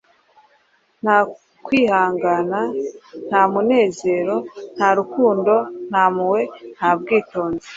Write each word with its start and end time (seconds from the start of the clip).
nta 1.01 1.17
kwihangana, 1.65 2.59
nta 3.27 3.41
munezero, 3.51 4.35
nta 4.75 4.89
rukundo, 4.97 5.53
nta 5.89 6.03
mpuhwe, 6.13 6.41
nta 6.75 6.89
bwitonzi 6.99 7.69